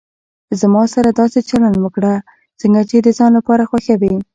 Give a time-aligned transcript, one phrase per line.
[0.61, 2.13] زما سره داسي چلند وکړه،
[2.59, 4.15] څنګه چي د ځان لپاره خوښوي.